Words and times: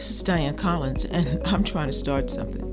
This 0.00 0.12
is 0.12 0.22
Diane 0.22 0.56
Collins, 0.56 1.04
and 1.04 1.42
I'm 1.46 1.62
trying 1.62 1.88
to 1.88 1.92
start 1.92 2.30
something. 2.30 2.64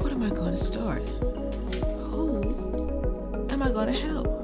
What 0.00 0.10
am 0.10 0.22
I 0.22 0.30
going 0.30 0.52
to 0.52 0.56
start? 0.56 1.06
Who 2.08 2.40
am 3.50 3.62
I 3.62 3.70
going 3.70 3.92
to 3.92 4.00
help? 4.00 4.37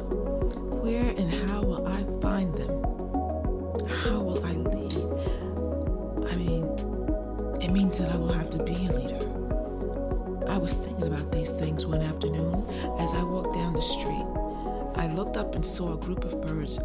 As 12.98 13.14
I 13.14 13.22
walked 13.22 13.54
down 13.54 13.72
the 13.72 13.82
street, 13.82 14.26
I 14.96 15.12
looked 15.14 15.36
up 15.36 15.54
and 15.54 15.64
saw 15.64 15.94
a 15.94 15.96
group 15.96 16.24
of 16.24 16.40
birds. 16.40 16.78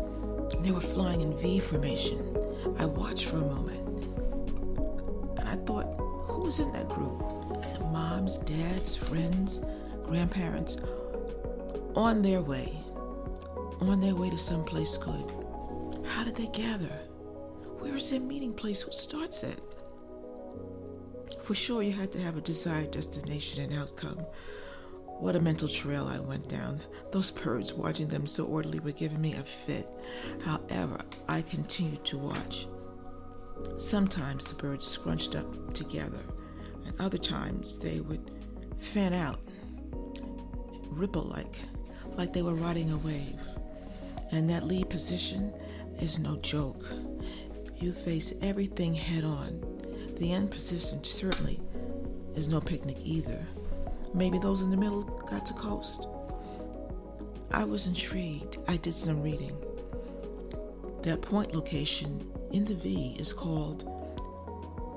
They 0.61 0.71
were 0.71 0.81
flying 0.81 1.21
in 1.21 1.37
V 1.37 1.59
formation. 1.59 2.35
I 2.77 2.85
watched 2.85 3.25
for 3.25 3.37
a 3.37 3.41
moment. 3.41 3.87
And 5.39 5.47
I 5.47 5.55
thought, 5.65 5.85
who 6.29 6.41
was 6.41 6.59
in 6.59 6.71
that 6.73 6.89
group? 6.89 7.21
Is 7.61 7.73
it 7.73 7.81
moms, 7.81 8.37
dads, 8.37 8.95
friends, 8.95 9.61
grandparents? 10.03 10.77
On 11.95 12.21
their 12.21 12.41
way. 12.41 12.77
On 13.81 13.99
their 14.01 14.15
way 14.15 14.29
to 14.29 14.37
someplace 14.37 14.97
good. 14.97 15.31
How 16.05 16.23
did 16.23 16.35
they 16.35 16.47
gather? 16.47 16.97
Where 17.79 17.95
is 17.95 18.09
their 18.09 18.19
meeting 18.19 18.53
place? 18.53 18.81
Who 18.81 18.91
starts 18.91 19.43
it? 19.43 19.61
For 21.43 21.55
sure, 21.55 21.83
you 21.83 21.93
had 21.93 22.11
to 22.13 22.19
have 22.19 22.37
a 22.37 22.41
desired 22.41 22.91
destination 22.91 23.63
and 23.63 23.79
outcome. 23.79 24.19
What 25.19 25.35
a 25.35 25.39
mental 25.41 25.67
trail 25.67 26.07
I 26.07 26.19
went 26.19 26.47
down. 26.47 26.79
Those 27.11 27.29
birds 27.29 27.73
watching 27.73 28.07
them 28.07 28.25
so 28.25 28.45
orderly 28.45 28.79
were 28.79 28.93
giving 28.93 29.19
me 29.19 29.33
a 29.33 29.43
fit. 29.43 29.85
However, 30.45 31.01
I 31.27 31.41
continued 31.41 32.05
to 32.05 32.17
watch. 32.17 32.67
Sometimes 33.77 34.47
the 34.47 34.55
birds 34.55 34.87
scrunched 34.87 35.35
up 35.35 35.73
together, 35.73 36.21
and 36.85 36.95
other 37.01 37.17
times 37.17 37.77
they 37.77 37.99
would 37.99 38.31
fan 38.79 39.13
out, 39.13 39.39
ripple 40.89 41.23
like, 41.23 41.57
like 42.15 42.31
they 42.31 42.41
were 42.41 42.55
riding 42.55 42.91
a 42.91 42.97
wave. 42.97 43.41
And 44.31 44.49
that 44.49 44.67
lead 44.67 44.89
position 44.89 45.53
is 45.99 46.17
no 46.17 46.37
joke. 46.37 46.85
You 47.77 47.91
face 47.91 48.33
everything 48.41 48.93
head 48.93 49.25
on. 49.25 49.59
The 50.17 50.31
end 50.31 50.51
position 50.51 51.03
certainly 51.03 51.59
is 52.35 52.47
no 52.47 52.61
picnic 52.61 52.97
either. 53.03 53.45
Maybe 54.13 54.37
those 54.37 54.61
in 54.61 54.71
the 54.71 54.77
middle 54.77 55.03
got 55.29 55.45
to 55.47 55.53
coast. 55.53 56.07
I 57.51 57.63
was 57.63 57.87
intrigued. 57.87 58.57
I 58.67 58.77
did 58.77 58.93
some 58.93 59.21
reading. 59.21 59.57
That 61.03 61.21
point 61.21 61.55
location 61.55 62.29
in 62.51 62.65
the 62.65 62.75
V 62.75 63.15
is 63.19 63.33
called 63.33 63.85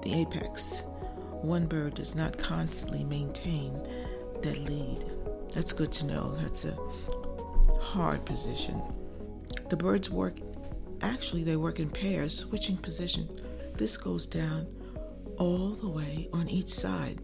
the 0.02 0.14
apex. 0.14 0.82
One 1.42 1.66
bird 1.66 1.94
does 1.94 2.14
not 2.14 2.38
constantly 2.38 3.04
maintain 3.04 3.72
that 4.42 4.58
lead. 4.68 5.04
That's 5.54 5.72
good 5.72 5.92
to 5.92 6.06
know. 6.06 6.34
That's 6.40 6.64
a 6.64 6.76
hard 7.80 8.24
position. 8.24 8.80
The 9.68 9.76
birds 9.76 10.10
work 10.10 10.34
actually 11.02 11.42
they 11.42 11.56
work 11.56 11.80
in 11.80 11.90
pairs 11.90 12.36
switching 12.36 12.76
position. 12.76 13.28
This 13.74 13.96
goes 13.96 14.26
down 14.26 14.66
all 15.38 15.70
the 15.70 15.88
way 15.88 16.28
on 16.32 16.48
each 16.48 16.68
side. 16.68 17.20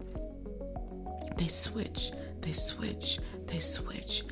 They 1.39 1.47
switch, 1.47 2.11
they 2.41 2.51
switch, 2.51 3.17
they 3.47 3.59
switch. 3.59 4.25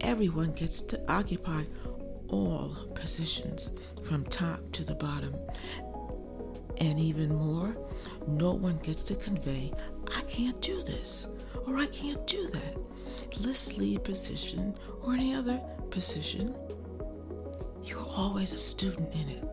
Everyone 0.00 0.50
gets 0.50 0.82
to 0.82 1.00
occupy 1.08 1.62
all 2.26 2.74
positions 2.96 3.70
from 4.02 4.24
top 4.24 4.58
to 4.72 4.82
the 4.82 4.96
bottom. 4.96 5.32
And 6.78 6.98
even 6.98 7.32
more, 7.32 7.76
no 8.26 8.54
one 8.54 8.78
gets 8.78 9.04
to 9.04 9.14
convey, 9.14 9.70
I 10.16 10.22
can't 10.22 10.60
do 10.60 10.82
this 10.82 11.28
or 11.64 11.78
I 11.78 11.86
can't 11.86 12.26
do 12.26 12.48
that. 12.48 12.76
List 13.38 13.78
lead 13.78 14.02
position 14.02 14.74
or 15.00 15.14
any 15.14 15.36
other 15.36 15.60
position, 15.90 16.56
you're 17.84 18.04
always 18.16 18.52
a 18.52 18.58
student 18.58 19.14
in 19.14 19.28
it. 19.28 19.44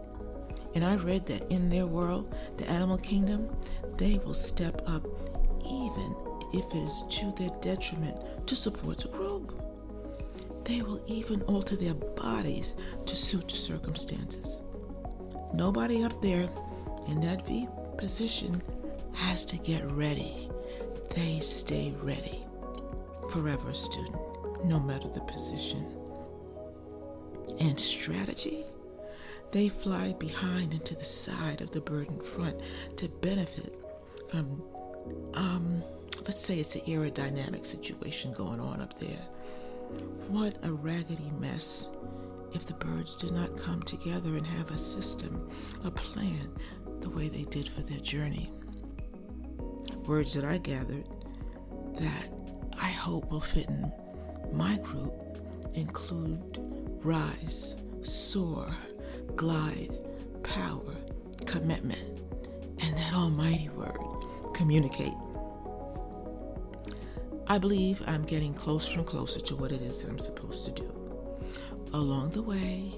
And 0.73 0.83
I 0.83 0.95
read 0.95 1.27
that 1.27 1.51
in 1.51 1.69
their 1.69 1.85
world, 1.85 2.33
the 2.57 2.67
animal 2.67 2.97
kingdom, 2.97 3.47
they 3.95 4.17
will 4.25 4.33
step 4.33 4.81
up 4.87 5.05
even 5.63 6.15
if 6.53 6.65
it 6.73 6.77
is 6.77 7.03
to 7.09 7.31
their 7.37 7.51
detriment 7.61 8.19
to 8.47 8.55
support 8.55 8.99
the 8.99 9.07
group. 9.09 9.53
They 10.65 10.81
will 10.81 11.01
even 11.07 11.41
alter 11.43 11.75
their 11.75 11.93
bodies 11.93 12.75
to 13.05 13.15
suit 13.15 13.47
the 13.47 13.55
circumstances. 13.55 14.61
Nobody 15.53 16.03
up 16.03 16.21
there 16.21 16.47
in 17.07 17.21
that 17.21 17.47
V 17.47 17.67
position 17.97 18.61
has 19.13 19.45
to 19.45 19.57
get 19.57 19.89
ready. 19.91 20.49
They 21.15 21.39
stay 21.39 21.93
ready. 22.01 22.45
Forever 23.31 23.69
a 23.69 23.75
student, 23.75 24.15
no 24.65 24.79
matter 24.79 25.07
the 25.07 25.21
position. 25.21 25.85
And 27.59 27.79
strategy? 27.79 28.63
They 29.51 29.69
fly 29.69 30.13
behind 30.13 30.73
and 30.73 30.85
to 30.85 30.95
the 30.95 31.03
side 31.05 31.61
of 31.61 31.71
the 31.71 31.81
bird 31.81 32.07
in 32.09 32.19
front 32.21 32.59
to 32.97 33.09
benefit 33.09 33.83
from 34.29 34.61
let's 36.29 36.41
say 36.41 36.59
it's 36.59 36.75
an 36.75 36.81
aerodynamic 36.81 37.65
situation 37.65 38.31
going 38.33 38.59
on 38.59 38.79
up 38.81 38.93
there. 38.99 39.17
What 40.27 40.63
a 40.63 40.71
raggedy 40.71 41.31
mess 41.39 41.89
if 42.53 42.67
the 42.67 42.75
birds 42.75 43.15
did 43.15 43.31
not 43.31 43.57
come 43.57 43.81
together 43.81 44.35
and 44.35 44.45
have 44.45 44.69
a 44.69 44.77
system, 44.77 45.49
a 45.83 45.89
plan, 45.89 46.51
the 47.01 47.09
way 47.09 47.29
they 47.29 47.45
did 47.45 47.67
for 47.69 47.81
their 47.81 47.97
journey. 47.97 48.51
Words 50.05 50.35
that 50.35 50.45
I 50.45 50.59
gathered 50.59 51.09
that 51.95 52.29
I 52.79 52.89
hope 52.89 53.31
will 53.31 53.41
fit 53.41 53.67
in 53.67 53.91
my 54.53 54.77
group 54.83 55.11
include 55.73 56.59
rise, 57.03 57.75
soar, 58.03 58.69
glide, 59.35 59.97
power, 60.43 60.93
commitment, 61.47 62.21
and 62.83 62.95
that 62.95 63.13
almighty 63.15 63.69
word, 63.69 63.97
communicate. 64.53 65.13
I 67.51 67.57
believe 67.57 68.03
I'm 68.05 68.25
getting 68.25 68.53
closer 68.53 68.99
and 68.99 69.07
closer 69.07 69.39
to 69.39 69.55
what 69.55 69.71
it 69.71 69.81
is 69.81 70.03
that 70.03 70.11
I'm 70.11 70.19
supposed 70.19 70.65
to 70.65 70.71
do. 70.71 70.93
Along 71.93 72.29
the 72.29 72.43
way, 72.43 72.93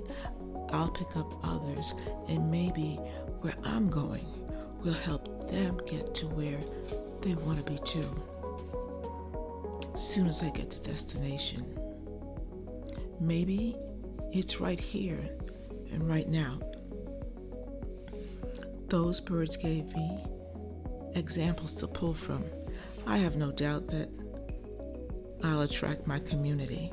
I'll 0.71 0.89
pick 0.89 1.15
up 1.15 1.33
others 1.41 1.93
and 2.27 2.51
maybe 2.51 2.95
where 3.39 3.55
I'm 3.63 3.89
going 3.89 4.25
will 4.83 4.91
help 4.91 5.49
them 5.49 5.79
get 5.85 6.13
to 6.15 6.27
where 6.27 6.59
they 7.21 7.33
want 7.45 7.65
to 7.65 7.71
be 7.71 7.79
too. 7.85 8.09
As 9.93 10.05
soon 10.05 10.27
as 10.27 10.43
I 10.43 10.49
get 10.49 10.69
to 10.71 10.81
destination, 10.81 11.65
maybe 13.21 13.77
it's 14.33 14.59
right 14.59 14.79
here 14.79 15.21
and 15.93 16.09
right 16.09 16.27
now. 16.27 16.59
Those 18.89 19.21
birds 19.21 19.55
gave 19.55 19.95
me 19.95 20.25
examples 21.15 21.73
to 21.75 21.87
pull 21.87 22.13
from. 22.13 22.43
I 23.07 23.17
have 23.17 23.37
no 23.37 23.51
doubt 23.51 23.87
that 23.87 24.09
I'll 25.43 25.61
attract 25.61 26.05
my 26.05 26.19
community. 26.19 26.91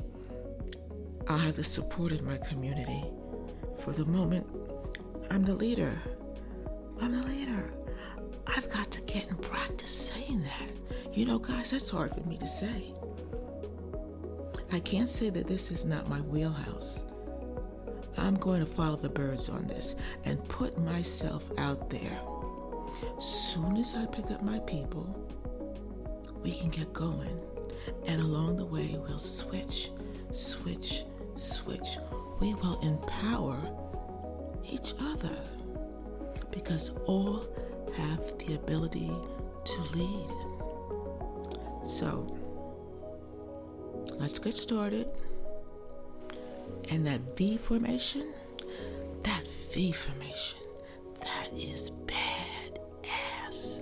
I'll 1.27 1.37
have 1.37 1.55
the 1.55 1.63
support 1.63 2.11
of 2.11 2.23
my 2.23 2.37
community. 2.37 3.05
For 3.79 3.91
the 3.91 4.05
moment, 4.05 4.47
I'm 5.29 5.43
the 5.43 5.53
leader. 5.53 5.95
I'm 6.99 7.21
the 7.21 7.27
leader. 7.27 7.71
I've 8.47 8.69
got 8.69 8.89
to 8.91 9.01
get 9.01 9.29
in 9.29 9.35
practice 9.37 9.91
saying 9.91 10.41
that. 10.43 11.15
You 11.15 11.25
know, 11.25 11.37
guys, 11.39 11.71
that's 11.71 11.89
hard 11.89 12.13
for 12.13 12.21
me 12.21 12.37
to 12.37 12.47
say. 12.47 12.93
I 14.71 14.79
can't 14.79 15.09
say 15.09 15.29
that 15.29 15.47
this 15.47 15.71
is 15.71 15.85
not 15.85 16.09
my 16.09 16.21
wheelhouse. 16.21 17.03
I'm 18.17 18.35
going 18.35 18.59
to 18.59 18.65
follow 18.65 18.97
the 18.97 19.09
birds 19.09 19.49
on 19.49 19.67
this 19.67 19.95
and 20.25 20.43
put 20.49 20.77
myself 20.79 21.49
out 21.57 21.89
there. 21.89 22.19
Soon 23.19 23.77
as 23.77 23.95
I 23.95 24.05
pick 24.07 24.29
up 24.31 24.41
my 24.41 24.59
people, 24.59 25.05
we 26.43 26.57
can 26.57 26.69
get 26.69 26.91
going. 26.91 27.39
And 28.05 28.21
along 28.21 28.57
the 28.57 28.65
way, 28.65 28.97
we'll 28.97 29.19
switch, 29.19 29.91
switch, 30.31 31.03
switch. 31.35 31.97
We 32.39 32.53
will 32.55 32.79
empower 32.81 33.57
each 34.69 34.93
other 34.99 35.37
because 36.51 36.91
all 37.05 37.45
have 37.95 38.37
the 38.39 38.55
ability 38.55 39.11
to 39.65 39.81
lead. 39.95 40.29
So, 41.85 42.27
let's 44.19 44.39
get 44.39 44.55
started. 44.55 45.07
And 46.89 47.05
that 47.05 47.21
V 47.35 47.57
formation, 47.57 48.33
that 49.23 49.47
V 49.71 49.91
formation, 49.91 50.59
that 51.21 51.49
is 51.55 51.89
bad 51.89 52.79
ass. 53.45 53.81